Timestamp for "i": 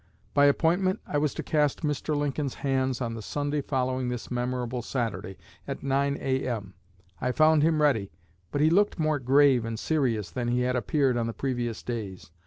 1.05-1.19, 7.21-7.31